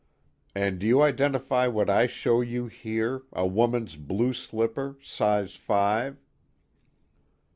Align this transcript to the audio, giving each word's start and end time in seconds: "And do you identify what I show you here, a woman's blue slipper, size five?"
"And 0.55 0.79
do 0.79 0.87
you 0.87 1.03
identify 1.03 1.67
what 1.67 1.87
I 1.87 2.07
show 2.07 2.41
you 2.41 2.65
here, 2.65 3.21
a 3.31 3.45
woman's 3.45 3.97
blue 3.97 4.33
slipper, 4.33 4.97
size 4.99 5.55
five?" 5.57 6.17